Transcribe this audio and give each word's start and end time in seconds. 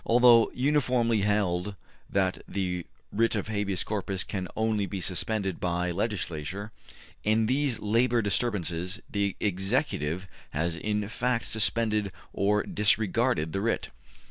Although 0.03 0.49
uniformly 0.55 1.21
held 1.21 1.75
that 2.09 2.41
the 2.47 2.87
writ 3.11 3.35
of 3.35 3.49
habeas 3.49 3.83
corpus 3.83 4.23
can 4.23 4.47
only 4.55 4.87
be 4.87 4.99
suspended 4.99 5.59
by 5.59 5.89
the 5.89 5.93
legislature, 5.93 6.71
in 7.23 7.45
these 7.45 7.79
labor 7.79 8.23
disturbances 8.23 8.99
the 9.07 9.35
executive 9.39 10.25
has 10.53 10.75
in 10.75 11.07
fact 11.07 11.45
suspended 11.45 12.11
or 12.33 12.63
disregarded 12.63 13.53
the 13.53 13.61
writ. 13.61 13.89